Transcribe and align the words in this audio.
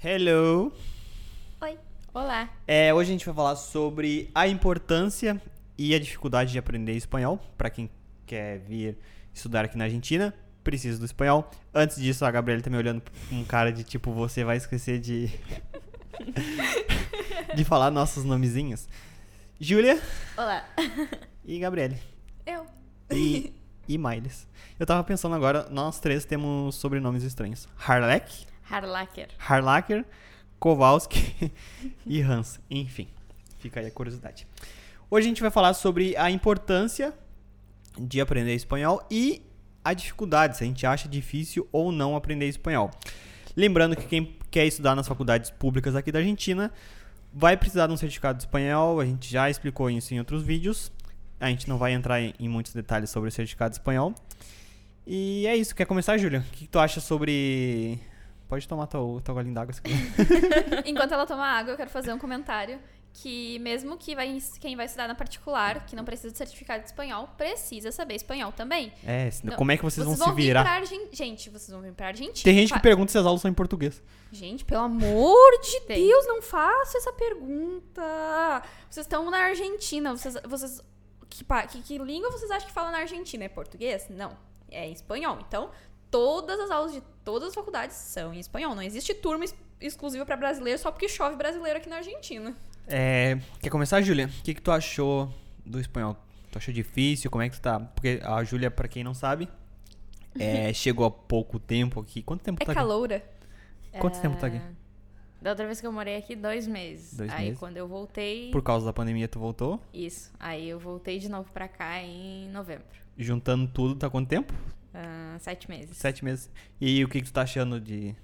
Hello! 0.00 0.72
Oi. 1.60 1.76
Olá. 2.14 2.48
É, 2.68 2.94
hoje 2.94 3.10
a 3.10 3.12
gente 3.14 3.26
vai 3.26 3.34
falar 3.34 3.56
sobre 3.56 4.30
a 4.32 4.46
importância 4.46 5.42
e 5.76 5.92
a 5.92 5.98
dificuldade 5.98 6.52
de 6.52 6.58
aprender 6.58 6.92
espanhol. 6.92 7.40
Para 7.58 7.68
quem 7.68 7.90
quer 8.24 8.60
vir 8.60 8.96
estudar 9.34 9.64
aqui 9.64 9.76
na 9.76 9.86
Argentina, 9.86 10.32
precisa 10.62 11.00
do 11.00 11.04
espanhol. 11.04 11.50
Antes 11.74 11.96
disso, 11.96 12.24
a 12.24 12.30
Gabriela 12.30 12.62
tá 12.62 12.70
me 12.70 12.76
olhando 12.76 13.02
com 13.28 13.34
um 13.34 13.44
cara 13.44 13.72
de 13.72 13.82
tipo, 13.82 14.12
você 14.12 14.44
vai 14.44 14.56
esquecer 14.56 15.00
de. 15.00 15.32
de 17.56 17.64
falar 17.64 17.90
nossos 17.90 18.22
nomezinhos. 18.22 18.88
Júlia 19.58 20.00
Olá. 20.36 20.64
e 21.44 21.58
Gabriele. 21.58 21.98
Eu. 22.46 22.64
E, 23.10 23.52
e 23.88 23.98
Miles. 23.98 24.46
Eu 24.78 24.86
tava 24.86 25.02
pensando 25.02 25.34
agora, 25.34 25.68
nós 25.70 25.98
três 25.98 26.24
temos 26.24 26.76
sobrenomes 26.76 27.24
estranhos: 27.24 27.66
Harlek, 27.84 28.46
Harlacker. 28.70 29.28
Harlacker, 29.38 30.04
Kowalski 30.58 31.52
e 32.06 32.20
Hans. 32.20 32.60
Enfim, 32.70 33.08
fica 33.58 33.80
aí 33.80 33.86
a 33.86 33.90
curiosidade. 33.90 34.46
Hoje 35.10 35.26
a 35.26 35.28
gente 35.28 35.40
vai 35.40 35.50
falar 35.50 35.74
sobre 35.74 36.16
a 36.16 36.30
importância 36.30 37.14
de 37.98 38.20
aprender 38.20 38.54
espanhol 38.54 39.04
e 39.10 39.42
a 39.84 39.94
dificuldade, 39.94 40.56
se 40.56 40.64
a 40.64 40.66
gente 40.66 40.84
acha 40.86 41.08
difícil 41.08 41.66
ou 41.72 41.90
não 41.90 42.14
aprender 42.14 42.46
espanhol. 42.46 42.90
Lembrando 43.56 43.96
que 43.96 44.06
quem 44.06 44.36
quer 44.50 44.66
estudar 44.66 44.94
nas 44.94 45.08
faculdades 45.08 45.50
públicas 45.50 45.96
aqui 45.96 46.12
da 46.12 46.18
Argentina 46.18 46.70
vai 47.32 47.56
precisar 47.56 47.86
de 47.86 47.92
um 47.92 47.96
certificado 47.96 48.38
de 48.38 48.44
espanhol, 48.44 49.00
a 49.00 49.04
gente 49.04 49.30
já 49.30 49.48
explicou 49.48 49.90
isso 49.90 50.12
em 50.14 50.18
outros 50.18 50.42
vídeos. 50.42 50.92
A 51.40 51.48
gente 51.48 51.68
não 51.68 51.78
vai 51.78 51.92
entrar 51.92 52.20
em 52.20 52.48
muitos 52.48 52.72
detalhes 52.72 53.10
sobre 53.10 53.28
o 53.28 53.32
certificado 53.32 53.70
de 53.70 53.76
espanhol. 53.78 54.14
E 55.06 55.46
é 55.46 55.56
isso. 55.56 55.74
Quer 55.74 55.86
começar, 55.86 56.18
Júlia? 56.18 56.40
O 56.40 56.52
que 56.52 56.66
tu 56.66 56.78
acha 56.78 57.00
sobre. 57.00 57.98
Pode 58.48 58.66
tomar 58.66 58.86
tua, 58.86 59.20
tua 59.20 59.34
golinha 59.34 59.54
d'água 59.54 59.72
se 59.74 59.82
quiser. 59.82 59.98
Enquanto 60.86 61.12
ela 61.12 61.26
toma 61.26 61.44
água, 61.46 61.72
eu 61.72 61.76
quero 61.76 61.90
fazer 61.90 62.12
um 62.12 62.18
comentário 62.18 62.80
que 63.12 63.58
mesmo 63.58 63.96
que 63.96 64.14
vai, 64.14 64.38
quem 64.60 64.76
vai 64.76 64.86
estudar 64.86 65.08
na 65.08 65.14
particular, 65.14 65.84
que 65.86 65.96
não 65.96 66.04
precisa 66.04 66.30
de 66.30 66.38
certificado 66.38 66.80
de 66.82 66.86
espanhol, 66.88 67.28
precisa 67.36 67.90
saber 67.90 68.14
espanhol 68.14 68.52
também. 68.52 68.92
É, 69.04 69.30
senão- 69.30 69.50
Não, 69.52 69.58
como 69.58 69.72
é 69.72 69.76
que 69.76 69.82
vocês, 69.82 70.06
vão, 70.06 70.14
se 70.14 70.24
vir 70.32 70.44
virar? 70.46 70.66
Argen- 70.66 71.08
Gente, 71.12 71.50
vocês 71.50 71.70
vão 71.70 71.80
vir 71.82 71.92
pra 71.92 72.08
Argentina. 72.08 72.44
Tem 72.44 72.54
gente 72.54 72.72
que 72.72 72.80
pergunta 72.80 73.10
se 73.10 73.18
as 73.18 73.26
aulas 73.26 73.40
são 73.42 73.50
em 73.50 73.54
português. 73.54 74.00
Gente, 74.30 74.64
pelo 74.64 74.82
amor 74.82 75.60
de 75.62 75.80
Tem. 75.80 76.06
Deus, 76.06 76.26
não 76.26 76.40
faça 76.40 76.98
essa 76.98 77.12
pergunta. 77.12 78.62
Vocês 78.88 79.04
estão 79.04 79.30
na 79.30 79.38
Argentina, 79.38 80.16
vocês... 80.16 80.36
vocês 80.46 80.80
que, 81.28 81.44
que, 81.44 81.82
que 81.82 81.98
língua 81.98 82.30
vocês 82.30 82.50
acham 82.50 82.66
que 82.68 82.72
fala 82.74 82.90
na 82.90 82.98
Argentina? 82.98 83.44
É 83.44 83.48
português? 83.48 84.06
Não, 84.08 84.36
é 84.70 84.88
espanhol. 84.88 85.38
Então, 85.46 85.70
todas 86.10 86.58
as 86.60 86.70
aulas 86.70 86.92
de 86.92 87.02
todas 87.24 87.48
as 87.48 87.54
faculdades 87.54 87.96
são 87.96 88.32
em 88.32 88.38
espanhol. 88.38 88.74
Não 88.74 88.82
existe 88.82 89.12
turma 89.14 89.44
ex- 89.44 89.54
exclusiva 89.80 90.24
pra 90.26 90.36
brasileiro 90.36 90.78
só 90.78 90.90
porque 90.90 91.08
chove 91.08 91.36
brasileiro 91.36 91.78
aqui 91.78 91.88
na 91.88 91.96
Argentina. 91.96 92.54
É, 92.86 93.38
quer 93.60 93.70
começar, 93.70 94.00
Júlia? 94.00 94.26
O 94.26 94.42
que, 94.42 94.54
que 94.54 94.62
tu 94.62 94.70
achou 94.70 95.32
do 95.64 95.78
espanhol? 95.78 96.16
Tu 96.50 96.56
achou 96.58 96.72
difícil? 96.72 97.30
Como 97.30 97.42
é 97.42 97.48
que 97.48 97.56
tu 97.56 97.60
tá? 97.62 97.78
Porque 97.80 98.20
a 98.24 98.42
Júlia, 98.44 98.70
pra 98.70 98.88
quem 98.88 99.04
não 99.04 99.12
sabe, 99.12 99.48
é, 100.38 100.72
chegou 100.74 101.04
há 101.06 101.10
pouco 101.10 101.58
tempo 101.58 102.00
aqui. 102.00 102.22
Quanto 102.22 102.42
tempo 102.42 102.56
É 102.62 102.64
tu 102.64 102.66
tá 102.66 102.72
aqui? 102.72 102.80
caloura. 102.80 103.22
Quanto 103.98 104.20
tempo 104.20 104.36
tá 104.38 104.46
aqui? 104.46 104.56
É, 104.56 104.62
Da 105.42 105.50
outra 105.50 105.66
vez 105.66 105.80
que 105.80 105.86
eu 105.86 105.92
morei 105.92 106.16
aqui, 106.16 106.34
dois 106.34 106.66
meses. 106.66 107.14
Dois 107.14 107.30
aí 107.32 107.44
meses. 107.46 107.58
quando 107.58 107.76
eu 107.76 107.86
voltei. 107.86 108.50
Por 108.50 108.62
causa 108.62 108.86
da 108.86 108.92
pandemia, 108.92 109.28
tu 109.28 109.38
voltou. 109.38 109.80
Isso. 109.92 110.32
Aí 110.40 110.68
eu 110.68 110.78
voltei 110.78 111.18
de 111.18 111.28
novo 111.28 111.50
pra 111.52 111.68
cá 111.68 112.00
em 112.02 112.48
novembro. 112.50 112.84
Juntando 113.18 113.66
tudo, 113.68 113.96
tá 113.96 114.08
quanto 114.08 114.28
tempo? 114.28 114.54
Ah, 114.94 115.36
sete 115.38 115.68
meses. 115.68 115.96
Sete 115.96 116.24
meses. 116.24 116.50
E 116.80 117.04
o 117.04 117.08
que, 117.08 117.20
que 117.20 117.26
tu 117.26 117.32
tá 117.32 117.42
achando 117.42 117.80
de, 117.80 118.14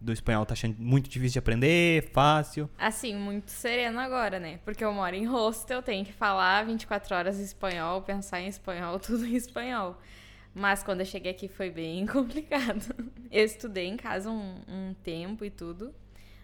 do 0.00 0.12
espanhol? 0.12 0.44
Tá 0.46 0.54
achando 0.54 0.76
muito 0.78 1.08
difícil 1.08 1.34
de 1.34 1.38
aprender? 1.38 2.10
Fácil? 2.12 2.68
Assim, 2.78 3.14
muito 3.14 3.50
sereno 3.50 3.98
agora, 4.00 4.38
né? 4.38 4.58
Porque 4.64 4.84
eu 4.84 4.92
moro 4.92 5.14
em 5.14 5.26
hostel, 5.26 5.82
tenho 5.82 6.04
que 6.04 6.12
falar 6.12 6.64
24 6.64 7.14
horas 7.14 7.38
em 7.38 7.42
espanhol, 7.44 8.02
pensar 8.02 8.40
em 8.40 8.48
espanhol, 8.48 8.98
tudo 9.00 9.24
em 9.26 9.34
espanhol. 9.34 9.98
Mas 10.54 10.82
quando 10.82 11.00
eu 11.00 11.06
cheguei 11.06 11.32
aqui 11.32 11.48
foi 11.48 11.70
bem 11.70 12.06
complicado. 12.06 12.94
Eu 13.30 13.44
estudei 13.44 13.86
em 13.86 13.96
casa 13.96 14.30
um, 14.30 14.54
um 14.68 14.94
tempo 15.02 15.44
e 15.44 15.50
tudo. 15.50 15.92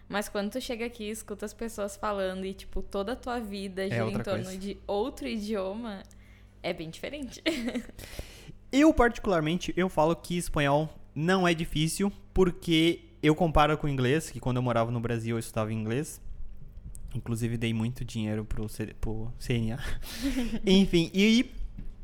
Mas 0.09 0.27
quando 0.27 0.51
tu 0.51 0.59
chega 0.59 0.85
aqui 0.85 1.05
e 1.05 1.09
escuta 1.09 1.45
as 1.45 1.53
pessoas 1.53 1.95
falando 1.95 2.45
e, 2.45 2.53
tipo, 2.53 2.81
toda 2.81 3.13
a 3.13 3.15
tua 3.15 3.39
vida 3.39 3.83
gira 3.83 3.95
em 3.95 4.01
outra 4.01 4.23
torno 4.25 4.43
coisa. 4.43 4.59
de 4.59 4.77
outro 4.85 5.25
idioma, 5.25 6.03
é 6.61 6.73
bem 6.73 6.89
diferente. 6.89 7.41
Eu, 8.71 8.93
particularmente, 8.93 9.73
eu 9.75 9.89
falo 9.89 10.15
que 10.15 10.37
espanhol 10.37 10.89
não 11.13 11.47
é 11.47 11.53
difícil, 11.53 12.11
porque 12.33 13.01
eu 13.21 13.35
comparo 13.35 13.77
com 13.77 13.87
o 13.87 13.89
inglês, 13.89 14.29
que 14.29 14.39
quando 14.39 14.57
eu 14.57 14.63
morava 14.63 14.89
no 14.91 14.99
Brasil 14.99 15.35
eu 15.35 15.39
estudava 15.39 15.73
inglês. 15.73 16.21
Inclusive 17.13 17.57
dei 17.57 17.73
muito 17.73 18.05
dinheiro 18.05 18.45
pro, 18.45 18.69
C- 18.69 18.95
pro 19.01 19.31
CNA. 19.37 19.79
Enfim, 20.65 21.11
e 21.13 21.51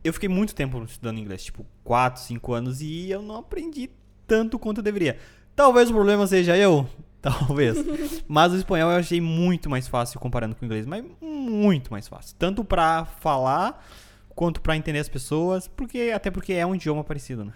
eu 0.03 0.11
fiquei 0.11 0.27
muito 0.27 0.53
tempo 0.53 0.83
estudando 0.83 1.17
inglês, 1.19 1.45
tipo 1.45 1.66
4, 1.85 2.22
5 2.22 2.53
anos, 2.53 2.81
e 2.81 3.09
eu 3.09 3.22
não 3.22 3.38
aprendi 3.38 3.89
tanto 4.27 4.59
quanto 4.59 4.79
eu 4.79 4.83
deveria. 4.83 5.17
Talvez 5.56 5.89
o 5.89 5.94
problema 5.94 6.27
seja 6.27 6.57
eu, 6.57 6.85
talvez. 7.22 7.77
Mas 8.27 8.51
o 8.51 8.57
espanhol 8.57 8.91
eu 8.91 8.97
achei 8.97 9.22
muito 9.22 9.69
mais 9.69 9.88
fácil 9.88 10.19
comparando 10.19 10.53
com 10.56 10.63
o 10.63 10.66
inglês, 10.66 10.85
mas 10.85 11.03
muito 11.22 11.89
mais 11.91 12.07
fácil. 12.09 12.35
Tanto 12.38 12.63
pra 12.66 13.06
falar 13.06 13.88
quanto 14.37 14.61
pra 14.61 14.77
entender 14.77 14.99
as 14.99 15.09
pessoas, 15.09 15.67
porque 15.67 16.11
até 16.13 16.29
porque 16.29 16.53
é 16.53 16.63
um 16.63 16.75
idioma 16.75 17.03
parecido, 17.03 17.43
né? 17.43 17.53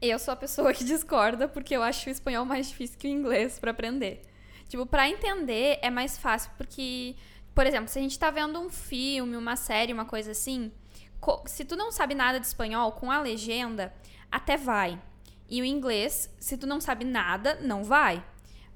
Eu 0.00 0.20
sou 0.20 0.32
a 0.32 0.36
pessoa 0.36 0.72
que 0.72 0.84
discorda 0.86 1.48
porque 1.48 1.74
eu 1.74 1.82
acho 1.82 2.08
o 2.08 2.12
espanhol 2.12 2.44
mais 2.44 2.68
difícil 2.68 2.96
que 2.96 3.08
o 3.08 3.10
inglês 3.10 3.58
pra 3.58 3.72
aprender. 3.72 4.22
Tipo, 4.68 4.86
pra 4.86 5.08
entender 5.08 5.80
é 5.82 5.90
mais 5.90 6.16
fácil 6.16 6.52
porque, 6.56 7.16
por 7.52 7.66
exemplo, 7.66 7.88
se 7.88 7.98
a 7.98 8.02
gente 8.02 8.16
tá 8.16 8.30
vendo 8.30 8.56
um 8.60 8.70
filme, 8.70 9.36
uma 9.36 9.56
série, 9.56 9.92
uma 9.92 10.04
coisa 10.04 10.30
assim, 10.30 10.70
se 11.46 11.64
tu 11.64 11.74
não 11.74 11.90
sabe 11.90 12.14
nada 12.14 12.38
de 12.38 12.46
espanhol, 12.46 12.92
com 12.92 13.10
a 13.10 13.20
legenda, 13.20 13.92
até 14.30 14.56
vai. 14.56 15.02
E 15.50 15.60
o 15.60 15.64
inglês, 15.64 16.32
se 16.38 16.56
tu 16.56 16.68
não 16.68 16.80
sabe 16.80 17.04
nada, 17.04 17.58
não 17.60 17.82
vai. 17.82 18.24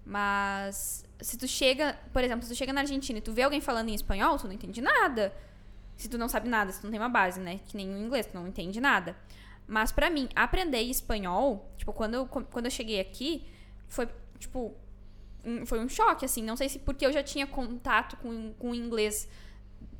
Mas 0.05 1.05
se 1.21 1.39
tu 1.39 1.47
chega, 1.47 1.97
por 2.13 2.25
exemplo, 2.25 2.43
se 2.43 2.53
tu 2.53 2.57
chega 2.57 2.73
na 2.73 2.81
Argentina 2.81 3.21
e 3.21 3.23
tu 3.23 3.33
vê 3.33 3.43
alguém 3.43 3.61
falando 3.61 3.89
em 3.89 3.95
espanhol, 3.95 4.37
tu 4.37 4.49
não 4.49 4.53
entende 4.53 4.81
nada. 4.81 5.33
Se 5.97 6.09
tu 6.09 6.19
não 6.19 6.29
sabe 6.29 6.49
nada, 6.49 6.71
se 6.73 6.81
tu 6.81 6.85
não 6.85 6.91
tem 6.91 7.01
uma 7.01 7.09
base, 7.09 7.41
né? 7.41 7.61
Que 7.67 7.77
nem 7.77 7.89
o 7.95 7.99
inglês, 7.99 8.27
tu 8.27 8.35
não 8.35 8.47
entende 8.47 8.81
nada. 8.81 9.17
Mas 9.67 9.91
pra 9.91 10.11
mim, 10.11 10.29
aprender 10.37 10.81
espanhol, 10.83 11.71
tipo, 11.77 11.93
quando 11.93 12.15
eu, 12.15 12.27
quando 12.27 12.67
eu 12.67 12.71
cheguei 12.71 13.01
aqui, 13.01 13.45
foi, 13.89 14.09
tipo, 14.39 14.75
um- 15.45 15.65
foi 15.67 15.81
um 15.81 15.89
choque, 15.89 16.25
assim. 16.25 16.43
Não 16.43 16.57
sei 16.57 16.69
se 16.69 16.79
porque 16.79 17.05
eu 17.07 17.13
já 17.13 17.23
tinha 17.23 17.47
contato 17.47 18.17
com, 18.19 18.53
com 18.59 18.75
inglês 18.75 19.29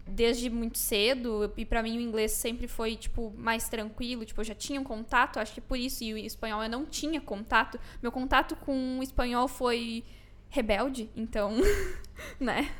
desde 0.09 0.49
muito 0.49 0.79
cedo, 0.79 1.53
e 1.57 1.65
pra 1.65 1.83
mim 1.83 1.99
o 1.99 2.01
inglês 2.01 2.31
sempre 2.31 2.69
foi, 2.69 2.95
tipo, 2.95 3.33
mais 3.37 3.69
tranquilo, 3.69 4.25
tipo, 4.25 4.41
eu 4.41 4.45
já 4.45 4.55
tinha 4.55 4.81
um 4.81 4.85
contato, 4.85 5.41
acho 5.41 5.53
que 5.55 5.61
por 5.61 5.77
isso, 5.77 6.05
e 6.05 6.15
o 6.15 6.19
espanhol 6.19 6.63
eu 6.63 6.69
não 6.71 6.87
tinha 6.87 7.21
contato. 7.21 7.79
Meu 8.01 8.13
contato 8.13 8.55
com 8.55 8.99
o 9.01 9.03
espanhol 9.03 9.49
foi 9.49 10.05
rebelde, 10.49 11.11
então, 11.17 11.53
né? 12.39 12.71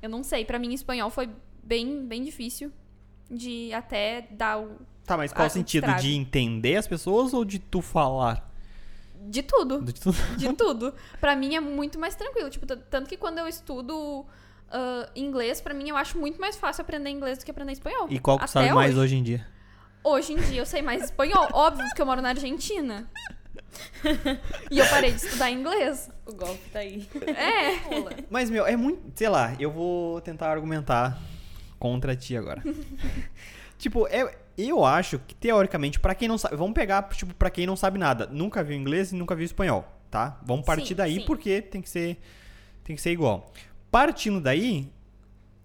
Eu 0.00 0.08
não 0.08 0.22
sei, 0.22 0.44
pra 0.44 0.58
mim 0.58 0.72
espanhol 0.72 1.10
foi 1.10 1.28
bem, 1.64 2.06
bem 2.06 2.22
difícil 2.24 2.72
de 3.30 3.72
até 3.72 4.28
dar 4.30 4.60
o 4.60 4.76
Tá, 5.04 5.18
mas 5.18 5.32
qual 5.32 5.46
o 5.46 5.50
sentido? 5.50 5.84
estrago. 5.84 6.02
De 6.02 6.14
entender 6.14 6.76
as 6.76 6.86
pessoas 6.86 7.34
ou 7.34 7.44
de 7.44 7.58
tu 7.58 7.82
falar? 7.82 8.50
de 9.26 9.42
tudo. 9.42 9.82
De 9.82 9.92
tudo? 9.92 10.16
de 10.36 10.52
tudo. 10.52 10.94
Pra 11.20 11.34
mim 11.34 11.54
é 11.54 11.60
muito 11.60 11.98
mais 11.98 12.14
tranquilo. 12.14 12.50
Tipo, 12.50 12.66
tanto 12.66 13.08
que 13.08 13.16
quando 13.16 13.38
eu 13.38 13.48
estudo 13.48 14.26
ah, 14.70 15.08
inglês, 15.14 15.60
pra 15.60 15.74
mim 15.74 15.88
eu 15.88 15.96
acho 15.96 16.18
muito 16.18 16.40
mais 16.40 16.56
fácil 16.56 16.82
aprender 16.82 17.10
inglês 17.10 17.38
do 17.38 17.44
que 17.44 17.50
aprender 17.50 17.72
espanhol. 17.72 18.06
E 18.10 18.18
qual 18.18 18.38
que 18.38 18.48
sabe 18.48 18.72
mais 18.72 18.92
hoje. 18.92 19.00
hoje 19.00 19.16
em 19.16 19.22
dia? 19.22 19.46
Hoje 20.02 20.32
em 20.32 20.36
dia 20.36 20.60
eu 20.60 20.66
sei 20.66 20.82
mais 20.82 21.04
espanhol. 21.04 21.48
Óbvio 21.54 21.86
que 21.94 22.02
eu 22.02 22.06
moro 22.06 22.20
na 22.20 22.30
Argentina. 22.30 23.08
e 24.70 24.78
eu 24.78 24.86
parei 24.88 25.12
de 25.12 25.24
estudar 25.24 25.50
inglês. 25.50 26.10
o 26.26 26.32
golpe 26.32 26.70
tá 26.70 26.80
aí. 26.80 27.08
É. 27.26 28.24
Mas, 28.30 28.50
meu, 28.50 28.66
é 28.66 28.76
muito. 28.76 29.00
Sei 29.14 29.28
lá, 29.28 29.54
eu 29.58 29.70
vou 29.70 30.20
tentar 30.20 30.50
argumentar 30.50 31.18
contra 31.84 32.16
ti 32.16 32.34
agora. 32.34 32.62
tipo, 33.76 34.06
é, 34.06 34.34
eu 34.56 34.86
acho 34.86 35.18
que, 35.18 35.34
teoricamente, 35.34 36.00
pra 36.00 36.14
quem 36.14 36.26
não 36.26 36.38
sabe. 36.38 36.56
Vamos 36.56 36.72
pegar, 36.72 37.02
tipo, 37.10 37.34
pra 37.34 37.50
quem 37.50 37.66
não 37.66 37.76
sabe 37.76 37.98
nada. 37.98 38.26
Nunca 38.26 38.64
viu 38.64 38.74
inglês 38.74 39.12
e 39.12 39.14
nunca 39.14 39.36
viu 39.36 39.44
espanhol, 39.44 39.84
tá? 40.10 40.40
Vamos 40.46 40.64
partir 40.64 40.88
Sim, 40.88 40.94
daí 40.94 41.16
sim. 41.16 41.26
porque 41.26 41.60
tem 41.60 41.82
que 41.82 41.90
ser. 41.90 42.16
Tem 42.82 42.96
que 42.96 43.02
ser 43.02 43.10
igual. 43.10 43.52
Partindo 43.90 44.40
daí. 44.40 44.88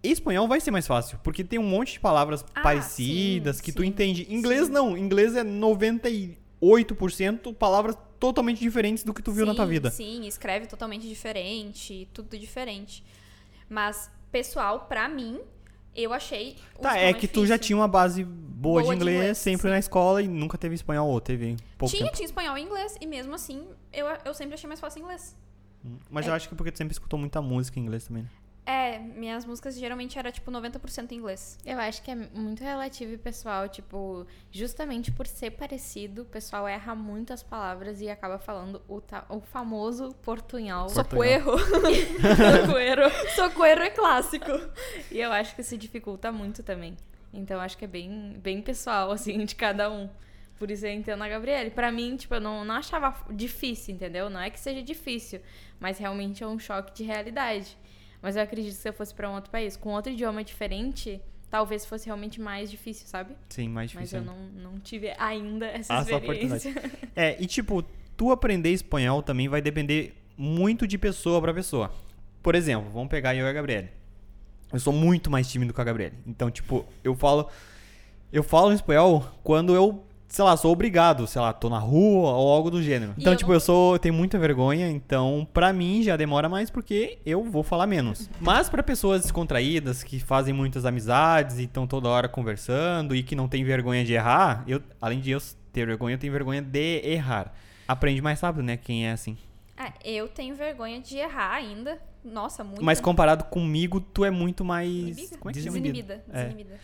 Espanhol 0.04 0.46
vai 0.46 0.60
ser 0.60 0.72
mais 0.72 0.86
fácil, 0.88 1.18
porque 1.24 1.42
tem 1.44 1.60
um 1.60 1.64
monte 1.64 1.94
de 1.94 2.00
palavras 2.00 2.44
Ah, 2.56 2.62
parecidas 2.62 3.58
sim, 3.58 3.64
que 3.64 3.72
tu 3.72 3.84
entende. 3.84 4.26
Inglês 4.30 4.70
não, 4.70 4.98
inglês 4.98 5.36
é 5.36 5.44
98% 5.44 7.54
palavras 7.54 7.98
totalmente 8.18 8.60
diferentes 8.60 9.04
do 9.04 9.14
que 9.14 9.22
tu 9.22 9.32
viu 9.32 9.46
na 9.46 9.54
tua 9.54 9.66
vida. 9.66 9.92
Sim, 9.92 10.26
escreve 10.26 10.68
totalmente 10.68 11.08
diferente, 11.08 12.08
tudo 12.14 12.38
diferente. 12.38 13.04
Mas, 13.70 14.10
pessoal, 14.32 14.86
pra 14.88 15.10
mim, 15.10 15.42
eu 15.96 16.14
achei. 16.14 16.56
Tá, 16.82 16.98
é 16.98 17.14
que 17.14 17.28
tu 17.28 17.46
já 17.46 17.58
tinha 17.58 17.76
uma 17.78 17.88
base 17.88 18.24
boa, 18.24 18.82
Boa 18.82 18.84
de 18.84 18.90
de 18.90 18.96
inglês, 18.96 19.18
inglês, 19.18 19.38
sempre 19.38 19.62
sim. 19.64 19.70
na 19.70 19.80
escola 19.80 20.22
e 20.22 20.28
nunca 20.28 20.58
teve 20.58 20.76
espanhol 20.76 21.10
ou 21.10 21.22
teve 21.22 21.56
pouco 21.78 21.94
Tinha, 21.94 22.06
tempo. 22.06 22.16
tinha 22.18 22.26
espanhol 22.26 22.58
e 22.58 22.62
inglês, 22.62 22.96
e 23.00 23.08
mesmo 23.08 23.34
assim, 23.34 23.66
eu, 23.94 24.06
eu 24.26 24.34
sempre 24.34 24.54
achei 24.56 24.68
mais 24.68 24.80
fácil 24.80 25.02
inglês. 25.02 25.36
Hum, 25.86 25.98
Mas 26.10 26.28
eu 26.28 26.34
acho 26.34 26.50
que 26.50 26.56
porque 26.56 26.72
tu 26.72 26.78
sempre 26.78 26.92
escutou 26.92 27.18
muita 27.18 27.42
música 27.42 27.80
em 27.80 27.84
inglês 27.84 28.06
também, 28.06 28.24
né? 28.24 28.30
É, 28.72 29.00
minhas 29.00 29.46
músicas 29.46 29.76
geralmente 29.80 30.20
era 30.20 30.32
tipo 30.32 30.52
90% 30.52 31.12
em 31.12 31.16
inglês. 31.16 31.58
Eu 31.66 31.80
acho 31.80 32.04
que 32.04 32.12
é 32.12 32.16
muito 32.16 32.64
relativo 32.64 33.12
e 33.14 33.18
pessoal, 33.18 33.68
tipo, 33.68 34.28
justamente 34.52 35.12
por 35.12 35.26
ser 35.26 35.50
parecido, 35.52 36.22
o 36.22 36.26
pessoal 36.26 36.68
erra 36.68 36.94
muito 36.94 37.34
as 37.34 37.42
palavras 37.42 38.00
e 38.00 38.08
acaba 38.10 38.38
falando 38.38 38.80
o, 38.88 39.02
ta- 39.02 39.26
o 39.28 39.40
famoso 39.42 40.14
portunhol. 40.22 40.86
Portunhol. 40.86 41.58
Socorro. 41.58 41.58
Socorro. 41.58 43.30
Socorro 43.36 43.66
é 43.82 43.90
clássico. 43.90 44.52
E 45.12 45.20
eu 45.20 45.32
acho 45.32 45.56
que 45.56 45.64
se 45.64 45.76
dificulta 45.76 46.32
muito 46.32 46.62
também. 46.62 46.96
Então 47.34 47.60
acho 47.60 47.76
que 47.76 47.86
é 47.86 47.88
bem, 47.88 48.36
bem 48.38 48.62
pessoal, 48.62 49.10
assim, 49.12 49.44
de 49.46 49.56
cada 49.56 49.90
um. 49.92 50.08
Por 50.60 50.70
isso 50.70 50.86
eu 50.86 50.92
entendo 50.92 51.24
a 51.24 51.28
Gabriele. 51.28 51.72
Pra 51.72 51.92
mim, 51.92 52.16
tipo, 52.18 52.36
eu 52.36 52.42
não, 52.42 52.64
não 52.64 52.76
achava 52.76 53.16
difícil, 53.32 53.96
entendeu? 53.96 54.30
Não 54.30 54.40
é 54.42 54.50
que 54.52 54.60
seja 54.60 54.84
difícil, 54.84 55.42
mas 55.80 55.98
realmente 55.98 56.44
é 56.44 56.48
um 56.48 56.60
choque 56.60 56.94
de 56.94 57.04
realidade. 57.04 57.76
Mas 58.22 58.36
eu 58.36 58.42
acredito 58.44 58.76
que 58.76 58.82
se 58.82 58.90
eu 58.90 58.94
fosse 58.94 59.14
pra 59.14 59.30
um 59.30 59.36
outro 59.36 59.50
país, 59.50 59.78
com 59.78 59.90
outro 59.94 60.12
idioma 60.12 60.44
diferente, 60.44 61.22
talvez 61.50 61.86
fosse 61.86 62.06
realmente 62.06 62.40
mais 62.42 62.70
difícil, 62.70 63.08
sabe? 63.08 63.36
Sim, 63.50 63.70
mais 63.70 63.94
Mas 63.94 64.10
difícil. 64.10 64.26
eu 64.26 64.32
ainda. 64.34 64.52
não, 64.62 64.72
não 64.74 64.80
tive 64.80 65.14
ainda 65.18 65.66
essa 65.68 65.94
Ah, 65.94 66.04
só 66.06 66.16
a 66.16 66.18
experiência. 66.20 66.74
É, 67.16 67.42
e 67.42 67.46
tipo, 67.46 67.84
tu 68.18 68.32
aprender 68.32 68.70
espanhol 68.72 69.22
também 69.24 69.48
vai 69.48 69.62
depender 69.62 70.16
muito 70.38 70.86
de 70.88 70.98
pessoa 70.98 71.42
pra 71.42 71.54
pessoa. 71.54 71.92
Por 72.42 72.56
exemplo, 72.56 72.90
vamos 72.92 73.10
pegar 73.10 73.36
eu 73.36 73.46
e 73.46 73.50
a 73.50 73.54
Gabriele. 73.54 73.90
Eu 74.72 74.80
sou 74.80 74.94
muito 74.94 75.30
mais 75.32 75.50
tímido 75.50 75.74
que 75.74 75.82
a 75.82 75.84
Gabriele. 75.84 76.16
Então, 76.28 76.50
tipo, 76.52 76.86
eu 77.04 77.16
falo. 77.16 77.50
Eu 78.32 78.44
falo 78.44 78.72
espanhol 78.72 79.26
quando 79.44 79.74
eu, 79.74 80.06
sei 80.30 80.46
lá, 80.46 80.56
sou 80.56 80.72
obrigado, 80.72 81.28
sei 81.28 81.42
lá, 81.42 81.52
tô 81.52 81.70
na 81.70 81.80
rua 81.80 82.32
ou 82.32 82.54
algo 82.54 82.70
do 82.72 82.82
gênero. 82.82 83.14
E 83.18 83.22
Então, 83.22 83.34
eu 83.34 83.38
tipo, 83.38 83.50
não- 83.50 83.56
eu 83.56 83.60
sou. 83.60 83.96
Eu 83.96 84.00
tenho 84.00 84.14
muita 84.14 84.38
vergonha, 84.40 84.90
então, 84.90 85.46
pra 85.54 85.74
mim 85.74 86.02
já 86.04 86.16
demora 86.16 86.48
mais 86.48 86.70
porque 86.70 87.18
eu 87.26 87.44
vou 87.44 87.64
falar 87.64 87.88
menos. 87.88 88.30
Mas 88.40 88.70
pra 88.70 88.82
pessoas 88.82 89.24
descontraídas, 89.24 90.04
que 90.04 90.20
fazem 90.20 90.54
muitas 90.54 90.86
amizades 90.86 91.58
e 91.60 91.64
estão 91.64 91.86
toda 91.86 92.08
hora 92.08 92.30
conversando 92.30 93.14
e 93.16 93.22
que 93.24 93.36
não 93.36 93.48
tem 93.50 93.64
vergonha 93.66 94.06
de 94.06 94.14
errar, 94.14 94.64
eu, 94.68 94.82
além 95.02 95.20
de 95.20 95.32
eu 95.32 95.42
ter 95.74 95.86
vergonha, 95.86 96.16
eu 96.16 96.20
tenho 96.20 96.32
vergonha 96.32 96.62
de 96.62 97.02
errar. 97.04 97.54
Aprende 97.88 98.22
mais 98.22 98.40
rápido, 98.40 98.64
né? 98.64 98.78
Quem 98.78 99.08
é 99.08 99.12
assim. 99.12 99.36
Ah, 99.76 99.92
eu 100.06 100.28
tenho 100.28 100.56
vergonha 100.56 101.00
de 101.00 101.18
errar 101.18 101.54
ainda. 101.54 101.98
Nossa, 102.24 102.64
muito. 102.64 102.84
Mas 102.84 103.00
comparado 103.00 103.46
comigo, 103.46 104.00
tu 104.02 104.26
é 104.26 104.30
muito 104.30 104.64
mais. 104.66 104.90
Inibida? 104.90 105.38
Como 105.38 105.50
é 105.50 105.54
chama? 105.54 105.72
Desinibida. 105.72 106.24
É. 106.34 106.44
Desinibida. 106.44 106.80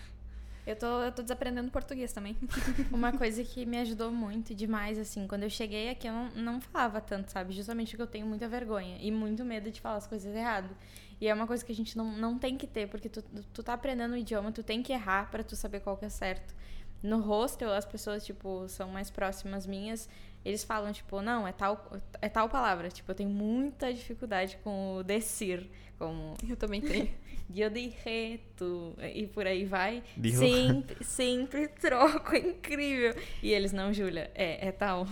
Eu 0.66 0.76
tô, 0.76 1.04
eu 1.04 1.12
tô 1.12 1.22
desaprendendo 1.22 1.70
português 1.70 2.12
também. 2.12 2.36
Uma 2.92 3.12
coisa 3.12 3.44
que 3.44 3.66
me 3.66 3.78
ajudou 3.78 4.12
muito 4.12 4.56
demais, 4.56 4.98
assim, 4.98 5.28
quando 5.28 5.44
eu 5.44 5.50
cheguei 5.50 5.90
aqui, 5.90 6.08
eu 6.08 6.14
não, 6.14 6.30
não 6.32 6.62
falava 6.62 7.00
tanto, 7.00 7.32
sabe? 7.32 7.54
Justamente 7.54 7.92
porque 7.92 8.02
eu 8.02 8.08
tenho 8.08 8.26
muita 8.26 8.48
vergonha 8.48 8.98
e 9.00 9.12
muito 9.12 9.46
medo 9.46 9.70
de 9.70 9.80
falar 9.80 9.98
as 9.98 10.08
coisas 10.08 10.36
errado. 10.36 10.76
E 11.22 11.28
é 11.28 11.34
uma 11.34 11.46
coisa 11.46 11.64
que 11.64 11.72
a 11.72 11.76
gente 11.76 11.96
não, 11.96 12.12
não 12.18 12.38
tem 12.40 12.58
que 12.58 12.66
ter, 12.66 12.90
porque 12.90 13.08
tu, 13.08 13.22
tu 13.54 13.64
tá 13.64 13.74
aprendendo 13.74 14.14
o 14.14 14.18
idioma, 14.18 14.52
tu 14.52 14.64
tem 14.64 14.82
que 14.82 14.92
errar 14.92 15.30
pra 15.30 15.44
tu 15.44 15.56
saber 15.56 15.82
qual 15.82 15.96
que 15.98 16.06
é 16.06 16.10
certo. 16.10 16.54
No 17.02 17.20
hostel, 17.20 17.72
as 17.72 17.86
pessoas, 17.86 18.26
tipo, 18.26 18.68
são 18.68 18.90
mais 18.90 19.12
próximas 19.12 19.68
minhas, 19.68 20.10
eles 20.46 20.64
falam, 20.64 20.94
tipo, 20.94 21.22
não, 21.22 21.48
é 21.48 21.52
tal, 21.52 21.92
é 22.22 22.30
tal 22.30 22.48
palavra. 22.48 22.90
Tipo, 22.90 23.12
eu 23.12 23.16
tenho 23.16 23.30
muita 23.30 23.92
dificuldade 23.92 24.58
com 24.64 24.98
o 24.98 25.04
decir, 25.04 25.68
como 25.98 26.36
Eu 26.48 26.56
também 26.56 26.82
tenho. 26.82 27.10
eu 27.56 27.70
dije, 27.70 28.40
tu, 28.56 28.94
e 29.14 29.26
por 29.26 29.48
aí 29.48 29.66
vai. 29.66 30.04
Dijo. 30.16 30.38
Sempre, 30.38 31.04
sempre 31.04 31.68
troco, 31.68 32.36
é 32.36 32.40
incrível. 32.40 33.16
E 33.42 33.52
eles, 33.52 33.72
não, 33.72 33.92
Júlia, 33.92 34.30
é, 34.36 34.68
é 34.68 34.72
tal. 34.72 35.08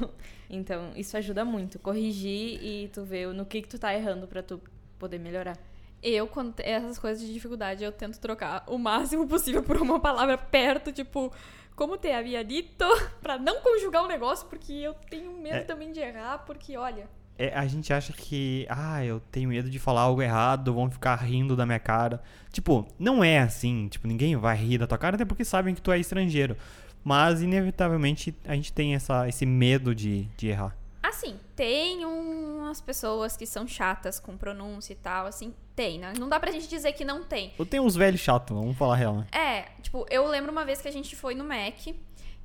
Então, 0.50 0.92
isso 0.96 1.18
ajuda 1.18 1.44
muito. 1.44 1.80
Corrigir 1.80 2.64
e 2.64 2.88
tu 2.90 3.04
ver 3.04 3.34
no 3.34 3.44
que, 3.44 3.64
que 3.64 3.68
tu 3.68 3.80
tá 3.80 3.92
errando 3.92 4.28
pra 4.28 4.44
tu 4.44 4.62
poder 5.00 5.18
melhorar. 5.18 5.58
Eu, 6.04 6.28
quando 6.28 6.54
essas 6.60 7.00
coisas 7.00 7.26
de 7.26 7.34
dificuldade, 7.34 7.84
eu 7.84 7.92
tento 7.92 8.20
trocar 8.20 8.64
o 8.68 8.78
máximo 8.78 9.26
possível 9.28 9.64
por 9.64 9.78
uma 9.82 10.00
palavra 10.00 10.38
perto, 10.38 10.92
tipo, 10.92 11.32
como 11.76 11.98
te 11.98 12.12
havia 12.12 12.44
dito, 12.44 12.84
pra 13.24 13.38
não 13.40 13.62
conjugar 13.62 14.04
o 14.04 14.08
negócio, 14.08 14.46
porque 14.48 14.74
eu 14.74 14.94
tenho 15.10 15.32
medo 15.42 15.56
É. 15.56 15.62
também 15.62 15.92
de 15.92 16.00
errar, 16.02 16.40
porque, 16.46 16.76
olha, 16.78 17.08
É, 17.36 17.52
a 17.58 17.66
gente 17.66 17.92
acha 17.92 18.14
que, 18.14 18.68
ah, 18.70 19.04
eu 19.04 19.20
tenho 19.32 19.50
medo 19.50 19.68
de 19.70 19.80
falar 19.80 20.02
algo 20.02 20.22
errado, 20.22 20.72
vão 20.74 20.92
ficar 20.92 21.16
rindo 21.16 21.56
da 21.56 21.66
minha 21.66 21.80
cara. 21.80 22.22
Tipo, 22.52 22.86
não 23.00 23.24
é 23.24 23.40
assim, 23.40 23.88
tipo, 23.88 24.06
ninguém 24.08 24.36
vai 24.36 24.56
rir 24.56 24.78
da 24.78 24.86
tua 24.86 25.00
cara, 25.00 25.16
até 25.16 25.26
porque 25.26 25.44
sabem 25.44 25.74
que 25.74 25.82
tu 25.82 25.92
é 25.92 25.98
estrangeiro. 26.00 26.56
Mas, 27.04 27.42
inevitavelmente, 27.42 28.36
a 28.46 28.54
gente 28.54 28.72
tem 28.72 28.94
essa, 28.94 29.28
esse 29.28 29.46
medo 29.48 29.96
de, 29.96 30.26
de 30.38 30.50
errar. 30.50 30.76
Assim, 31.14 31.40
tem 31.56 32.04
umas 32.06 32.82
pessoas 32.82 33.38
que 33.38 33.46
são 33.46 33.68
chatas 33.68 34.20
com 34.20 34.36
pronúncia 34.36 34.94
e 34.94 34.96
tal, 34.96 35.28
assim, 35.28 35.54
tem, 35.76 36.00
né? 36.00 36.12
Não 36.18 36.28
dá 36.28 36.40
pra 36.40 36.52
gente 36.52 36.68
dizer 36.68 36.92
que 36.94 37.06
não 37.06 37.24
tem. 37.24 37.54
Eu 37.58 37.68
tenho 37.68 37.84
uns 37.84 37.96
velhos 37.96 38.20
chatos, 38.20 38.58
vamos 38.58 38.76
falar 38.76 38.96
a 38.96 38.98
real, 38.98 39.16
né? 39.18 39.28
É, 39.32 39.62
tipo, 39.82 40.08
eu 40.10 40.28
lembro 40.28 40.52
uma 40.52 40.66
vez 40.66 40.82
que 40.82 40.88
a 40.88 40.92
gente 40.92 41.16
foi 41.16 41.36
no 41.36 41.44
Mac, 41.44 41.78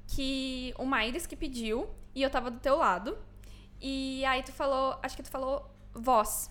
que 0.07 0.75
o 0.79 0.85
Maires 0.85 1.27
que 1.27 1.35
pediu, 1.35 1.89
e 2.15 2.23
eu 2.23 2.29
tava 2.29 2.51
do 2.51 2.61
teu 2.61 2.77
lado, 2.77 3.17
e 3.81 4.23
aí 4.27 4.43
tu 4.43 4.53
falou, 4.53 4.99
acho 5.03 5.17
que 5.17 5.23
tu 5.23 5.31
falou 5.31 5.69
voz. 5.95 6.51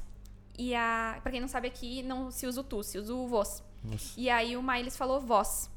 E 0.58 0.74
a, 0.74 1.20
pra 1.22 1.32
quem 1.32 1.40
não 1.40 1.48
sabe 1.48 1.68
aqui, 1.68 2.02
não 2.02 2.32
se 2.32 2.48
usa 2.48 2.62
o 2.62 2.64
tu, 2.64 2.82
se 2.82 2.98
usa 2.98 3.14
o 3.14 3.28
vos. 3.28 3.64
Nossa. 3.84 4.14
E 4.20 4.28
aí 4.28 4.58
o 4.58 4.64
Maires 4.64 4.98
falou 4.98 5.22
voz. 5.22 5.70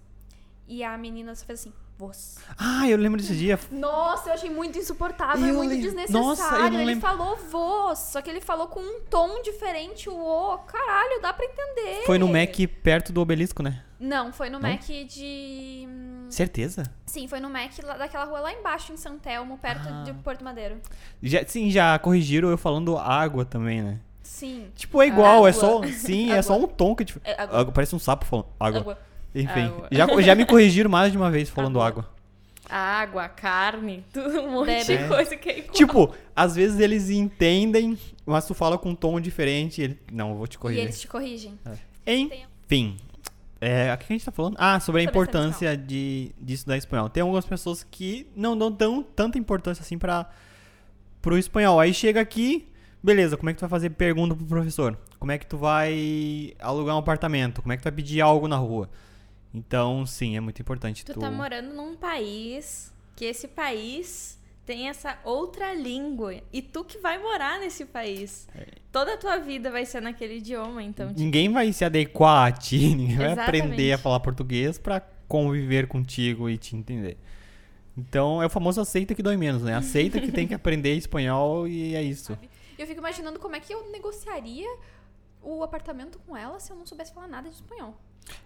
E 0.66 0.82
a 0.82 0.96
menina 0.96 1.34
só 1.34 1.44
fez 1.44 1.60
assim, 1.60 1.72
voz. 2.00 2.38
Ah, 2.58 2.88
eu 2.88 2.96
lembro 2.96 3.20
desse 3.20 3.36
dia. 3.36 3.58
Nossa, 3.70 4.30
eu 4.30 4.34
achei 4.34 4.48
muito 4.48 4.78
insuportável, 4.78 5.46
Eu 5.46 5.54
muito 5.54 5.76
desnecessário. 5.76 6.26
Nossa, 6.26 6.66
ele 6.66 6.84
lembro. 6.84 7.00
falou 7.02 7.36
voz, 7.50 7.98
só 7.98 8.22
que 8.22 8.30
ele 8.30 8.40
falou 8.40 8.68
com 8.68 8.80
um 8.80 9.00
tom 9.10 9.42
diferente, 9.42 10.08
o 10.08 10.14
o. 10.16 10.58
Caralho, 10.58 11.20
dá 11.20 11.32
pra 11.32 11.44
entender. 11.44 12.04
Foi 12.06 12.18
no 12.18 12.26
Mac 12.28 12.56
perto 12.82 13.12
do 13.12 13.20
obelisco, 13.20 13.62
né? 13.62 13.82
Não, 14.00 14.32
foi 14.32 14.48
no 14.48 14.58
Não? 14.58 14.70
Mac 14.70 14.80
de. 14.82 15.86
hum, 15.86 16.26
Certeza? 16.30 16.84
Sim, 17.04 17.28
foi 17.28 17.38
no 17.38 17.50
Mac 17.50 17.70
lá- 17.84 17.98
daquela 17.98 18.24
rua 18.24 18.40
lá 18.40 18.52
embaixo, 18.52 18.92
em 18.92 18.96
São 18.96 19.18
Telmo, 19.18 19.58
perto 19.58 19.86
Ah. 19.88 20.02
de 20.04 20.12
Porto 20.14 20.42
Madeiro. 20.42 20.80
Já, 21.22 21.44
sim, 21.46 21.70
já 21.70 21.98
corrigiram 21.98 22.48
eu 22.48 22.56
falando 22.56 22.96
água 22.96 23.44
também, 23.44 23.82
né? 23.82 24.00
Sim. 24.22 24.70
Tipo, 24.74 25.02
é 25.02 25.06
igual, 25.08 25.46
é 25.46 25.50
Água. 25.50 25.52
só. 25.52 25.82
Sim, 25.86 26.32
é 26.32 26.40
só 26.40 26.56
um 26.56 26.66
tom 26.66 26.94
que. 26.94 27.04
Tipo, 27.04 27.20
É, 27.24 27.42
água. 27.42 27.60
água, 27.60 27.72
parece 27.72 27.94
um 27.94 27.98
sapo 27.98 28.24
falando 28.24 28.46
água. 28.58 28.80
Água. 28.80 28.98
Enfim, 29.34 29.60
Água. 29.66 29.88
Já, 29.90 30.20
já 30.22 30.34
me 30.34 30.44
corrigiram 30.44 30.90
mais 30.90 31.12
de 31.12 31.18
uma 31.18 31.30
vez 31.30 31.48
falando 31.48 31.80
Água. 31.80 32.02
água. 32.02 32.20
Água, 32.72 33.28
carne, 33.28 34.04
tudo 34.12 34.42
um 34.42 34.52
monte 34.52 34.66
Bebe. 34.66 34.84
de 34.84 34.92
É. 34.92 35.08
coisa 35.08 35.36
que 35.36 35.48
é 35.48 35.58
igual. 35.58 35.72
Tipo, 35.74 36.14
às 36.36 36.54
vezes 36.54 36.78
eles 36.78 37.10
entendem, 37.10 37.98
mas 38.24 38.46
tu 38.46 38.54
fala 38.54 38.78
com 38.78 38.90
um 38.90 38.94
tom 38.94 39.20
diferente. 39.20 39.80
e 39.80 39.84
Ele... 39.84 39.98
Não, 40.12 40.30
eu 40.30 40.36
vou 40.36 40.46
te 40.46 40.54
E 40.54 40.58
corrigir. 40.58 40.84
eles 40.84 41.00
te 41.00 41.08
corrigem. 41.08 41.58
Enfim. 42.06 42.96
É, 43.60 43.92
o 43.92 43.98
que 43.98 44.04
a 44.04 44.12
gente 44.16 44.24
tá 44.24 44.32
falando? 44.32 44.56
Ah, 44.58 44.78
sobre 44.80 45.02
a 45.02 45.04
Sobre 45.04 45.04
importância 45.04 45.76
de, 45.76 46.32
de 46.40 46.54
estudar 46.54 46.76
espanhol. 46.76 47.08
Tem 47.10 47.20
algumas 47.22 47.44
pessoas 47.44 47.84
que 47.88 48.26
não 48.34 48.56
dão 48.56 48.72
tão, 48.72 49.02
tanta 49.02 49.36
importância 49.38 49.82
assim 49.82 49.98
para 49.98 50.30
pro 51.20 51.36
espanhol. 51.36 51.78
Aí 51.78 51.92
chega 51.92 52.20
aqui, 52.20 52.68
beleza, 53.02 53.36
como 53.36 53.50
é 53.50 53.52
que 53.52 53.58
tu 53.58 53.62
vai 53.62 53.68
fazer 53.68 53.90
pergunta 53.90 54.34
pro 54.34 54.46
professor? 54.46 54.96
Como 55.18 55.30
é 55.32 55.36
que 55.38 55.44
tu 55.46 55.58
vai 55.58 56.54
alugar 56.58 56.94
um 56.96 57.00
apartamento? 57.00 57.60
Como 57.60 57.72
é 57.72 57.76
que 57.76 57.82
tu 57.82 57.84
vai 57.84 57.92
pedir 57.92 58.20
algo 58.22 58.48
na 58.48 58.56
rua? 58.56 58.88
Então, 59.52 60.06
sim, 60.06 60.36
é 60.36 60.40
muito 60.40 60.62
importante. 60.62 61.04
Tu 61.04 61.18
tá 61.18 61.30
morando 61.30 61.74
num 61.74 61.96
país 61.96 62.92
que 63.16 63.24
esse 63.24 63.48
país 63.48 64.40
tem 64.64 64.88
essa 64.88 65.18
outra 65.24 65.74
língua. 65.74 66.36
E 66.52 66.62
tu 66.62 66.84
que 66.84 66.98
vai 66.98 67.18
morar 67.18 67.58
nesse 67.58 67.84
país. 67.84 68.48
É. 68.54 68.66
Toda 68.92 69.14
a 69.14 69.16
tua 69.16 69.38
vida 69.38 69.70
vai 69.70 69.84
ser 69.84 70.00
naquele 70.00 70.36
idioma, 70.36 70.82
então, 70.82 71.08
tipo, 71.08 71.20
Ninguém 71.20 71.52
vai 71.52 71.72
se 71.72 71.84
adequar 71.84 72.48
a 72.48 72.52
ti, 72.52 72.78
ninguém 72.94 73.16
vai 73.16 73.32
Exatamente. 73.32 73.62
aprender 73.62 73.92
a 73.92 73.98
falar 73.98 74.20
português 74.20 74.78
pra 74.78 75.00
conviver 75.26 75.88
contigo 75.88 76.48
e 76.48 76.56
te 76.56 76.76
entender. 76.76 77.18
Então 77.96 78.42
é 78.42 78.46
o 78.46 78.50
famoso 78.50 78.80
aceita 78.80 79.14
que 79.14 79.22
dói 79.22 79.36
menos, 79.36 79.62
né? 79.62 79.74
Aceita 79.74 80.20
que 80.20 80.30
tem 80.30 80.46
que 80.46 80.54
aprender 80.54 80.94
espanhol 80.94 81.66
e 81.66 81.94
é 81.94 82.02
isso. 82.02 82.38
Eu 82.78 82.86
fico 82.86 83.00
imaginando 83.00 83.38
como 83.38 83.56
é 83.56 83.60
que 83.60 83.74
eu 83.74 83.90
negociaria 83.90 84.68
o 85.42 85.62
apartamento 85.62 86.18
com 86.20 86.36
ela 86.36 86.58
se 86.60 86.72
eu 86.72 86.76
não 86.76 86.86
soubesse 86.86 87.12
falar 87.12 87.28
nada 87.28 87.48
de 87.48 87.56
espanhol. 87.56 87.94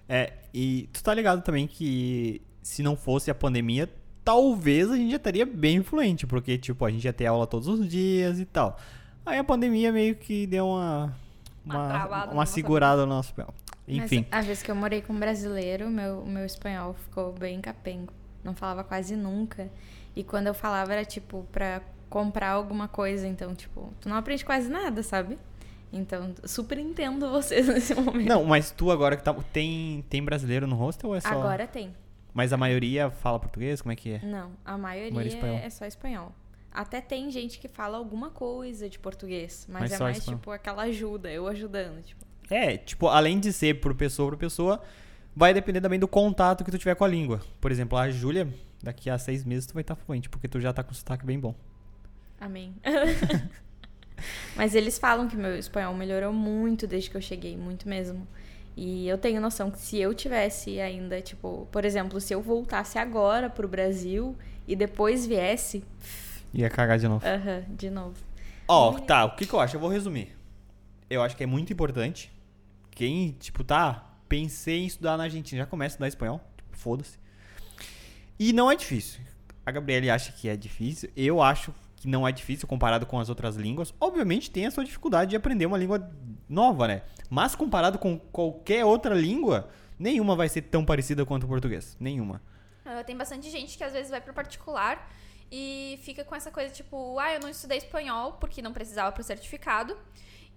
É, 0.09 0.33
e 0.53 0.89
tu 0.93 1.03
tá 1.03 1.15
ligado 1.15 1.43
também 1.43 1.67
que 1.67 2.43
se 2.63 2.83
não 2.83 2.97
fosse 2.97 3.31
a 3.31 3.35
pandemia, 3.35 3.89
talvez 4.25 4.91
a 4.91 4.97
gente 4.97 5.11
já 5.11 5.17
estaria 5.17 5.45
bem 5.45 5.77
influente, 5.77 6.27
porque, 6.27 6.57
tipo, 6.57 6.85
a 6.85 6.91
gente 6.91 7.05
ia 7.05 7.13
ter 7.13 7.27
aula 7.27 7.47
todos 7.47 7.69
os 7.69 7.89
dias 7.89 8.41
e 8.41 8.45
tal. 8.45 8.79
Aí 9.25 9.39
a 9.39 9.45
pandemia 9.45 9.93
meio 9.93 10.17
que 10.17 10.47
deu 10.47 10.67
uma. 10.67 11.15
Uma 11.65 12.07
Uma, 12.07 12.27
no 12.27 12.33
uma 12.33 12.35
nosso 12.35 12.53
segurada 12.53 13.03
no 13.03 13.15
nosso 13.15 13.35
pé. 13.35 13.47
Enfim. 13.89 14.27
Mas 14.31 14.45
a 14.45 14.47
vez 14.47 14.63
que 14.63 14.71
eu 14.71 14.75
morei 14.75 15.01
com 15.01 15.13
um 15.13 15.19
brasileiro, 15.19 15.89
meu, 15.89 16.25
meu 16.25 16.45
espanhol 16.45 16.95
ficou 16.95 17.33
bem 17.33 17.61
capengo. 17.61 18.13
Não 18.43 18.55
falava 18.55 18.85
quase 18.85 19.17
nunca. 19.17 19.71
E 20.15 20.23
quando 20.23 20.47
eu 20.47 20.55
falava 20.55 20.93
era 20.93 21.05
tipo 21.05 21.47
pra 21.51 21.83
comprar 22.09 22.51
alguma 22.51 22.87
coisa. 22.87 23.27
Então, 23.27 23.55
tipo, 23.55 23.93
tu 24.01 24.09
não 24.09 24.17
aprende 24.17 24.45
quase 24.45 24.69
nada, 24.69 25.03
sabe? 25.03 25.39
Então, 25.95 26.35
super 26.45 26.77
entendo 26.79 27.31
vocês 27.31 27.67
nesse 27.73 27.95
momento. 27.95 28.29
Não, 28.29 28.45
mas 28.45 28.71
tu 28.71 28.91
agora 28.91 29.17
que 29.17 29.23
tá. 29.23 29.33
Tem, 29.53 30.05
tem 30.11 30.23
brasileiro 30.23 30.67
no 30.67 30.75
hostel 30.75 31.11
ou 31.11 31.17
é 31.17 31.21
só. 31.21 31.29
Agora 31.29 31.67
tem. 31.67 31.95
Mas 32.33 32.53
a 32.53 32.57
maioria 32.57 33.11
fala 33.11 33.39
português? 33.39 33.81
Como 33.81 33.93
é 33.93 33.97
que 33.97 34.15
é? 34.15 34.21
Não, 34.25 34.51
a 34.65 34.77
maioria 34.77 35.13
Maioria 35.13 35.35
espanhol. 35.37 35.57
é 35.59 35.71
só 35.71 35.87
espanhol. 35.87 36.33
Até 36.73 37.01
tem 37.01 37.31
gente 37.31 37.61
que 37.61 37.69
fala 37.69 37.97
alguma 37.97 38.31
coisa 38.31 38.91
de 38.91 38.99
português, 38.99 39.65
mas, 39.71 39.83
Mas 39.83 39.93
é 39.93 39.99
mais 40.01 40.19
espanhol. 40.19 40.41
tipo 40.41 40.51
aquela 40.51 40.83
ajuda, 40.83 41.31
eu 41.31 41.47
ajudando, 41.47 42.03
tipo. 42.03 42.25
É, 42.51 42.77
tipo, 42.77 43.07
além 43.07 43.39
de 43.39 43.53
ser 43.53 43.81
por 43.81 43.95
pessoa 43.95 44.31
por 44.31 44.37
pessoa, 44.37 44.83
vai 45.37 45.55
depender 45.55 45.81
também 45.81 46.01
do 46.01 46.09
contato 46.09 46.65
que 46.65 46.71
tu 46.73 46.79
tiver 46.79 46.97
com 46.97 47.05
a 47.05 47.09
língua. 47.09 47.41
Por 47.61 47.71
exemplo, 47.71 47.97
a 47.97 48.11
Júlia, 48.11 48.53
daqui 48.83 49.09
a 49.09 49.17
seis 49.17 49.45
meses 49.45 49.67
tu 49.67 49.75
vai 49.75 49.83
estar 49.83 49.95
fluente, 49.95 50.29
porque 50.29 50.49
tu 50.49 50.61
já 50.61 50.73
tá 50.73 50.83
com 50.83 50.91
um 50.91 50.95
sotaque 50.95 51.25
bem 51.25 51.39
bom. 51.39 51.55
Amém. 52.41 52.75
Mas 54.57 54.75
eles 54.75 54.99
falam 54.99 55.29
que 55.29 55.37
meu 55.37 55.57
espanhol 55.57 55.95
melhorou 55.95 56.33
muito 56.33 56.87
desde 56.87 57.11
que 57.11 57.17
eu 57.17 57.21
cheguei, 57.21 57.57
muito 57.57 57.89
mesmo. 57.89 58.27
E 58.77 59.07
eu 59.09 59.17
tenho 59.17 59.41
noção 59.41 59.71
que 59.71 59.79
se 59.79 59.99
eu 59.99 60.13
tivesse 60.15 60.81
ainda, 60.81 61.21
tipo, 61.21 61.69
por 61.71 61.85
exemplo, 61.85 62.21
se 62.21 62.33
eu 62.35 62.41
voltasse 62.43 62.99
agora 62.99 63.49
pro 63.49 63.69
Brasil 63.69 64.37
e 64.67 64.75
depois 64.75 65.27
viesse, 65.27 65.85
Ia 66.53 66.69
cagar 66.71 66.99
de 66.99 67.07
novo. 67.09 67.25
aham, 67.27 67.65
de 67.69 67.91
novo. 67.91 68.17
Ó, 68.67 68.93
tá, 68.99 69.25
o 69.25 69.37
que, 69.37 69.47
que 69.47 69.53
eu 69.53 69.61
acho? 69.61 69.77
Eu 69.77 69.81
vou 69.81 69.89
resumir. 69.91 70.35
Eu 71.11 71.23
acho 71.23 71.37
que 71.37 71.43
é 71.43 71.47
muito 71.47 71.73
importante. 71.73 72.33
Quem, 72.91 73.33
tipo, 73.33 73.63
tá, 73.63 74.11
pensei 74.29 74.83
em 74.83 74.87
estudar 74.87 75.17
na 75.17 75.25
Argentina, 75.25 75.63
já 75.63 75.67
começa 75.67 75.93
a 75.93 75.95
estudar 75.95 76.09
espanhol. 76.09 76.41
Tipo, 76.57 76.77
foda-se. 76.79 77.19
E 78.39 78.53
não 78.53 78.71
é 78.71 78.77
difícil. 78.77 79.21
A 79.67 79.71
Gabriele 79.71 80.11
acha 80.11 80.33
que 80.33 80.49
é 80.49 80.57
difícil. 80.57 81.11
Eu 81.17 81.41
acho 81.43 81.73
que 82.05 82.09
não 82.09 82.29
é 82.29 82.31
difícil 82.31 82.69
comparado 82.69 83.07
com 83.07 83.19
as 83.19 83.31
outras 83.31 83.57
línguas. 83.57 83.95
Obviamente 83.99 84.51
tem 84.51 84.67
a 84.67 84.71
sua 84.71 84.85
dificuldade 84.85 85.31
de 85.31 85.37
aprender 85.37 85.65
uma 85.65 85.79
língua 85.79 86.07
nova, 86.47 86.87
né? 86.87 87.03
Mas 87.31 87.55
comparado 87.55 87.99
com 87.99 88.19
qualquer 88.19 88.85
outra 88.85 89.15
língua, 89.15 89.71
nenhuma 89.99 90.37
vai 90.37 90.47
ser 90.51 90.61
tão 90.63 90.85
parecida 90.85 91.25
quanto 91.25 91.45
o 91.45 91.49
português. 91.49 91.97
Nenhuma. 91.99 92.43
Ah, 92.85 93.03
tem 93.03 93.17
bastante 93.17 93.49
gente 93.51 93.79
que 93.79 93.83
às 93.83 93.95
vezes 93.95 94.11
vai 94.11 94.21
pro 94.21 94.35
particular 94.35 95.11
e 95.51 95.99
fica 96.03 96.23
com 96.25 96.35
essa 96.37 96.51
coisa 96.51 96.71
tipo, 96.75 97.19
ah, 97.19 97.33
eu 97.33 97.41
não 97.41 97.49
estudei 97.49 97.79
espanhol 97.79 98.35
porque 98.35 98.61
não 98.61 98.75
precisava 98.75 99.11
pro 99.11 99.25
certificado. 99.25 99.97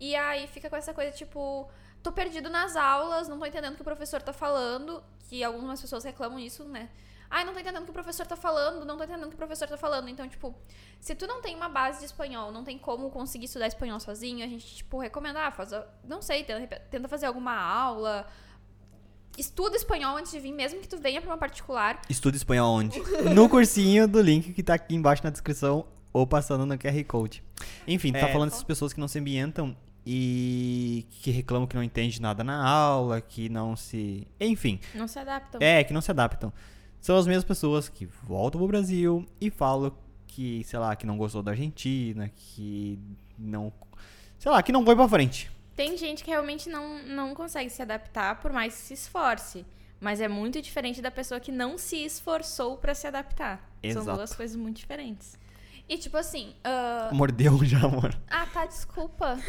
E 0.02 0.18
aí 0.18 0.48
fica 0.48 0.70
com 0.70 0.76
essa 0.76 0.94
coisa 0.94 1.14
tipo, 1.14 1.66
tô 2.04 2.12
perdido 2.12 2.50
nas 2.50 2.76
aulas, 2.76 3.30
não 3.30 3.40
tô 3.40 3.46
entendendo 3.46 3.72
o 3.72 3.76
que 3.78 3.82
o 3.84 3.86
professor 3.86 4.22
tá 4.22 4.34
falando, 4.34 5.02
que 5.30 5.42
algumas 5.46 5.80
pessoas 5.80 6.04
reclamam 6.04 6.40
isso, 6.40 6.66
né? 6.66 6.90
Ai, 7.30 7.44
não 7.44 7.54
tô 7.54 7.60
entendendo 7.60 7.82
o 7.82 7.86
que 7.86 7.92
o 7.92 7.94
professor 7.94 8.26
tá 8.26 8.36
falando, 8.36 8.86
não 8.86 8.98
tô 8.98 9.04
entendendo 9.04 9.26
o 9.26 9.30
que 9.30 9.36
o 9.36 9.38
professor 9.38 9.68
tá 9.68 9.78
falando. 9.78 10.08
Então, 10.10 10.28
tipo, 10.28 10.56
se 11.00 11.14
tu 11.16 11.28
não 11.28 11.42
tem 11.42 11.56
uma 11.56 11.68
base 11.70 12.00
de 12.00 12.06
espanhol, 12.06 12.52
não 12.52 12.64
tem 12.64 12.78
como 12.78 13.10
conseguir 13.10 13.46
estudar 13.46 13.68
espanhol 13.68 14.00
sozinho, 14.00 14.46
a 14.46 14.48
gente, 14.48 14.66
tipo, 14.78 14.98
recomenda, 15.00 15.46
ah, 15.48 15.52
faz, 15.52 15.72
não 16.08 16.22
sei, 16.22 16.44
tenta, 16.44 16.80
tenta 16.90 17.08
fazer 17.08 17.26
alguma 17.26 17.54
aula. 17.56 18.26
Estuda 19.38 19.76
espanhol 19.76 20.18
antes 20.18 20.32
de 20.32 20.40
vir, 20.40 20.52
mesmo 20.52 20.80
que 20.80 20.88
tu 20.88 20.98
venha 20.98 21.22
pra 21.22 21.30
uma 21.30 21.38
particular. 21.38 22.02
Estuda 22.10 22.36
espanhol 22.36 22.74
onde? 22.74 23.00
No 23.36 23.48
cursinho 23.48 24.08
do 24.08 24.20
link 24.22 24.52
que 24.54 24.64
tá 24.64 24.74
aqui 24.74 24.96
embaixo 24.96 25.24
na 25.24 25.30
descrição 25.30 25.86
ou 26.12 26.26
passando 26.26 26.66
no 26.66 26.76
QR 26.78 27.04
Code. 27.06 27.44
Enfim, 27.88 28.12
tá 28.12 28.20
É. 28.20 28.32
falando 28.34 28.50
dessas 28.50 28.64
pessoas 28.64 28.94
que 28.94 29.00
não 29.00 29.08
se 29.08 29.20
ambientam 29.20 29.78
e 30.04 31.06
que 31.22 31.30
reclamam 31.30 31.68
que 31.68 31.76
não 31.76 31.84
entende 31.84 32.20
nada 32.20 32.44
na 32.44 32.66
aula, 32.68 33.22
que 33.22 33.48
não 33.50 33.76
se. 33.76 34.26
Enfim, 34.40 34.80
Não 34.96 35.08
se 35.08 35.20
adaptam. 35.20 35.60
é, 35.62 35.84
que 35.84 35.94
não 35.94 36.02
se 36.02 36.10
adaptam. 36.10 36.52
São 37.00 37.18
as 37.18 37.28
mesmas 37.28 37.44
pessoas 37.44 37.88
que 37.90 38.06
voltam 38.06 38.60
pro 38.60 38.68
Brasil 38.68 39.26
e 39.40 39.50
falam 39.50 39.92
que, 40.26 40.64
sei 40.64 40.80
lá, 40.80 40.96
que 40.96 41.06
não 41.06 41.18
gostou 41.18 41.42
da 41.42 41.52
Argentina, 41.52 42.30
que 42.36 43.00
não. 43.38 43.72
Sei 44.38 44.52
lá, 44.52 44.62
que 44.62 44.72
não 44.72 44.86
foi 44.86 44.96
pra 44.96 45.08
frente. 45.08 45.50
Tem 45.76 45.98
gente 45.98 46.24
que 46.24 46.30
realmente 46.30 46.70
não, 46.70 47.04
não 47.04 47.34
consegue 47.36 47.70
se 47.70 47.82
adaptar 47.82 48.42
por 48.42 48.52
mais 48.52 48.74
que 48.76 48.82
se 48.82 48.94
esforce. 48.94 49.66
Mas 50.00 50.22
é 50.22 50.28
muito 50.28 50.62
diferente 50.62 51.02
da 51.02 51.10
pessoa 51.10 51.40
que 51.40 51.52
não 51.52 51.78
se 51.78 51.98
esforçou 51.98 52.78
pra 52.78 52.94
se 52.94 53.08
adaptar. 53.08 53.68
Exato. 53.82 54.06
São 54.06 54.16
duas 54.16 54.34
coisas 54.34 54.56
muito 54.56 54.78
diferentes. 54.78 55.38
E, 55.90 55.98
tipo 55.98 56.18
assim, 56.18 56.54
ah, 56.64 57.10
Mordeu 57.14 57.64
já, 57.64 57.80
amor. 57.86 58.16
ah, 58.30 58.46
tá, 58.48 58.66
desculpa. 58.66 59.40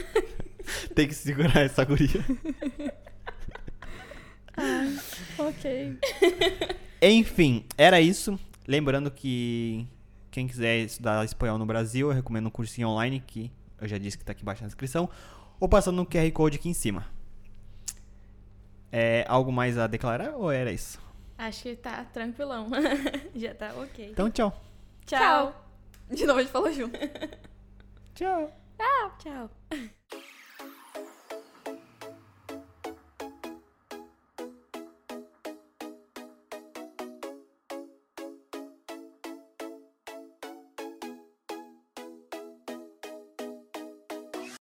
Tem 0.95 1.09
que 1.09 1.15
segurar 1.15 1.61
essa 1.63 1.85
guria. 1.85 2.25
ok. 5.39 5.99
Enfim, 7.01 7.65
era 7.77 8.01
isso. 8.01 8.39
Lembrando 8.67 9.11
que 9.11 9.87
quem 10.31 10.47
quiser 10.47 10.79
estudar 10.81 11.25
espanhol 11.25 11.59
no 11.59 11.67
Brasil, 11.67 12.09
eu 12.09 12.15
recomendo 12.15 12.47
um 12.47 12.51
cursinho 12.51 12.89
online 12.89 13.23
que 13.27 13.51
eu 13.81 13.89
já 13.89 13.99
disse 13.99 14.19
que 14.19 14.25
tá 14.25 14.33
aqui 14.33 14.43
embaixo 14.43 14.63
na 14.63 14.69
descrição, 14.69 15.09
ou 15.61 15.69
passando 15.69 15.97
no 15.97 16.07
QR 16.07 16.31
Code 16.33 16.59
aqui 16.59 16.69
em 16.69 16.75
cima. 16.75 17.07
É 18.91 19.25
algo 19.29 19.53
mais 19.53 19.77
a 19.79 19.87
declarar 19.87 20.35
ou 20.35 20.51
era 20.51 20.73
isso? 20.73 20.99
Acho 21.37 21.63
que 21.63 21.77
tá 21.77 22.05
tranquilão. 22.05 22.69
Já 23.35 23.55
tá 23.55 23.73
ok. 23.77 24.11
Então, 24.11 24.31
tchau. 24.31 24.61
Tchau. 25.07 25.55
De 26.11 26.27
novo 26.27 26.41
a 26.41 26.43
gente 26.43 26.51
falou 26.51 26.73
junto. 26.73 26.99
Tchau. 28.15 28.53
Tchau. 29.19 29.51